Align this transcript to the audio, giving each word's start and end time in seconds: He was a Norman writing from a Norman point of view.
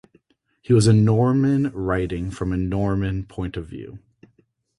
He 0.63 0.73
was 0.73 0.87
a 0.87 0.93
Norman 0.93 1.69
writing 1.75 2.31
from 2.31 2.51
a 2.51 2.57
Norman 2.57 3.23
point 3.23 3.55
of 3.55 3.67
view. 3.67 3.99